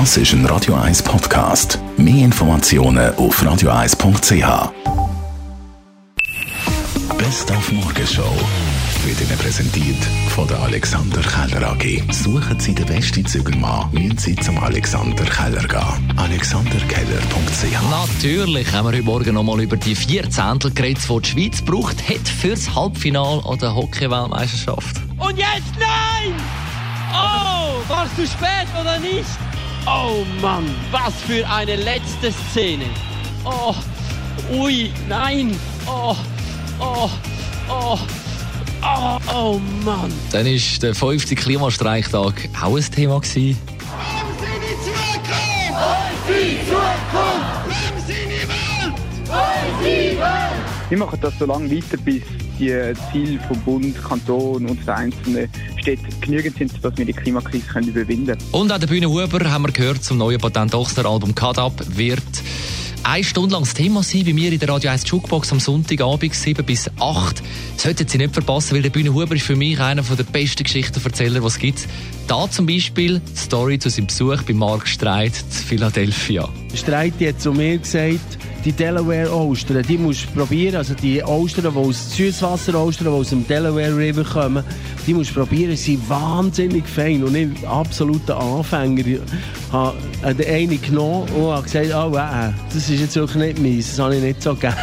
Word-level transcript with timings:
Das 0.00 0.16
ist 0.16 0.32
ein 0.32 0.44
Radio 0.46 0.74
1 0.74 1.04
Podcast. 1.04 1.78
Mehr 1.96 2.24
Informationen 2.24 3.14
auf 3.14 3.40
radio1.ch. 3.40 4.72
Best 7.16 7.52
auf 7.52 7.70
Morgenshow 7.70 8.34
wird 9.04 9.20
Ihnen 9.20 9.38
präsentiert 9.38 10.04
von 10.30 10.48
der 10.48 10.58
Alexander 10.58 11.20
Keller 11.20 11.70
AG. 11.70 12.02
Suchen 12.10 12.58
Sie 12.58 12.74
den 12.74 12.86
besten 12.86 13.24
Zügelmann, 13.24 13.88
müssen 13.92 14.18
Sie 14.18 14.34
zum 14.34 14.58
Alexander 14.58 15.26
Keller 15.26 15.62
gehen. 15.62 16.18
AlexanderKeller.ch 16.18 17.88
Natürlich 17.88 18.72
haben 18.72 18.88
wir 18.88 18.96
heute 18.98 19.04
Morgen 19.04 19.34
noch 19.34 19.44
mal 19.44 19.60
über 19.60 19.76
die 19.76 19.94
vier 19.94 20.28
Zehntel 20.28 20.72
geredet, 20.72 21.04
die 21.08 21.20
die 21.20 21.28
Schweiz 21.28 21.62
braucht 21.62 22.08
hat 22.08 22.26
fürs 22.26 22.74
Halbfinale 22.74 23.46
an 23.46 23.60
der 23.60 23.72
Hockey-Weltmeisterschaft. 23.76 24.96
Und 25.20 25.38
jetzt 25.38 25.72
nein! 25.78 26.34
Oh, 27.12 27.88
warst 27.88 28.18
du 28.18 28.26
spät 28.26 28.66
oder 28.80 28.98
nicht? 28.98 29.53
Oh 29.86 30.24
Mann, 30.40 30.64
was 30.90 31.14
für 31.26 31.46
eine 31.48 31.76
letzte 31.76 32.32
Szene. 32.50 32.86
Oh, 33.44 33.74
ui, 34.52 34.90
nein. 35.08 35.54
Oh, 35.86 36.16
oh, 36.80 37.10
oh. 37.68 37.98
Oh, 38.82 39.18
oh 39.34 39.60
Mann. 39.84 40.12
Dann 40.30 40.46
war 40.46 40.78
der 40.82 40.94
fünfte 40.94 41.34
Klimastreiktag 41.34 42.48
auch 42.62 42.76
ein 42.76 42.90
Thema. 42.90 43.18
Gewesen. 43.20 43.58
Wir 50.88 50.98
machen 50.98 51.18
das 51.20 51.38
so 51.38 51.46
lange 51.46 51.70
weiter, 51.70 51.96
bis 51.96 52.22
die 52.58 52.92
Ziele 53.10 53.40
vom 53.48 53.60
Bund, 53.60 53.96
Kanton 54.02 54.66
und 54.66 54.86
der 54.86 54.96
einzelnen 54.96 55.48
Städte 55.76 56.04
genügend 56.20 56.56
sind, 56.56 56.84
dass 56.84 56.96
wir 56.96 57.04
die 57.04 57.12
Klimakrise 57.12 57.64
überwinden 57.80 58.26
können. 58.26 58.52
Und 58.52 58.72
an 58.72 58.80
der 58.80 58.86
Bühne 58.86 59.08
Huber 59.08 59.50
haben 59.50 59.64
wir 59.64 59.72
gehört, 59.72 60.02
zum 60.02 60.18
neuen 60.18 60.38
Patent 60.38 60.74
Ochser-Album 60.74 61.34
Cut 61.34 61.58
Up 61.58 61.82
wird 61.88 62.22
eine 63.04 63.22
Stunde 63.22 63.52
lang 63.52 63.64
das 63.64 63.74
Thema 63.74 64.02
sein 64.02 64.24
bei 64.24 64.32
mir 64.32 64.50
in 64.50 64.58
der 64.58 64.68
Radio 64.70 64.90
1 64.90 65.08
Jukebox 65.10 65.52
am 65.52 65.60
Sonntagabend 65.60 66.34
7 66.34 66.64
bis 66.64 66.90
8. 66.98 67.42
Sollten 67.76 68.08
Sie 68.08 68.16
nicht 68.16 68.32
verpassen, 68.32 68.74
weil 68.74 68.82
der 68.82 68.90
Bühne 68.90 69.12
Huber 69.12 69.34
ist 69.34 69.44
für 69.44 69.56
mich 69.56 69.78
einer 69.78 70.02
der 70.02 70.24
besten 70.24 70.64
Geschichtenerzähler, 70.64 71.40
die 71.40 71.46
es 71.46 71.58
gibt. 71.58 71.86
Da 72.26 72.50
zum 72.50 72.66
Beispiel 72.66 73.20
die 73.20 73.38
Story 73.38 73.78
zu 73.78 73.90
seinem 73.90 74.06
Besuch 74.06 74.42
bei 74.42 74.54
Mark 74.54 74.88
Streit 74.88 75.32
in 75.32 75.50
Philadelphia. 75.50 76.48
Streit 76.74 77.12
hat 77.20 77.40
zu 77.40 77.52
mir 77.52 77.76
gesagt, 77.76 78.38
die 78.64 78.72
Delaware 78.72 79.30
Austern, 79.30 79.84
die 79.86 79.98
musst 79.98 80.24
du 80.24 80.38
probieren. 80.38 80.76
Also 80.76 80.94
die 80.94 81.22
Austern, 81.22 81.70
die 81.70 81.78
aus 81.78 82.16
Süßwasser 82.16 82.74
Austern, 82.76 83.08
die 83.08 83.12
aus 83.12 83.28
dem 83.28 83.46
Delaware 83.46 83.94
River 83.94 84.24
kommen, 84.24 84.64
die 85.06 85.12
musst 85.12 85.30
du 85.30 85.40
probieren. 85.40 85.76
Sie 85.76 85.96
sind 85.96 86.08
wahnsinnig 86.08 86.86
fein 86.86 87.22
und 87.22 87.34
ich 87.34 87.68
absoluter 87.68 88.40
Anfänger. 88.40 89.06
Ich 89.06 89.20
habe 89.70 89.94
eine 90.22 90.78
genommen 90.78 91.28
und 91.30 91.52
habe 91.52 91.62
gesagt, 91.64 91.90
oh, 91.94 92.16
äh, 92.16 92.52
das 92.72 92.88
ist 92.88 93.00
jetzt 93.00 93.16
wirklich 93.16 93.56
nicht 93.56 93.58
meins, 93.58 93.90
das 93.90 93.98
habe 93.98 94.16
ich 94.16 94.22
nicht 94.22 94.42
so 94.42 94.54
gerne. 94.54 94.76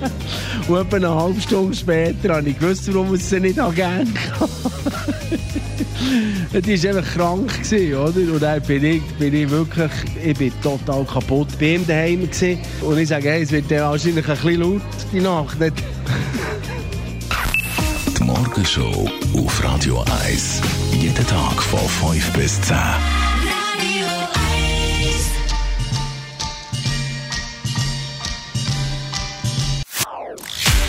Und 0.68 0.78
etwa 0.78 0.96
eine 0.96 1.14
halbe 1.14 1.40
Stunde 1.40 1.76
später 1.76 2.34
habe 2.34 2.48
ich 2.48 2.58
gewusst, 2.58 2.92
warum 2.92 3.14
ich 3.14 3.24
sie 3.24 3.40
nicht 3.40 3.56
gerne 3.74 4.06
Die 6.52 6.82
war 6.84 6.96
einfach 6.96 7.14
krank, 7.14 7.52
oder? 7.72 8.32
Und 8.32 8.42
dann 8.42 8.62
bin 8.62 8.84
ich, 8.84 9.02
bin 9.18 9.34
ich 9.34 9.48
wirklich, 9.50 9.90
ich 10.24 10.38
bin 10.38 10.52
total 10.62 11.04
kaputt. 11.04 11.48
Ich 11.52 11.58
bin 11.58 11.86
daheim 11.86 12.22
gewesen. 12.22 12.58
Und 12.82 12.98
ich 12.98 13.08
sage, 13.08 13.30
hey, 13.30 13.42
es 13.42 13.50
wird 13.50 13.70
wahrscheinlich 13.70 14.28
ein 14.28 14.36
bisschen 14.36 14.60
laut, 14.60 14.82
die 15.12 15.20
Nacht. 15.20 15.56
Die 18.18 18.24
Morgenshow 18.24 19.08
auf 19.36 19.64
Radio 19.64 20.02
1. 20.26 20.62
Jeden 20.92 21.26
Tag 21.26 21.62
von 21.62 22.12
5 22.12 22.32
bis 22.32 22.60
10. 22.62 22.76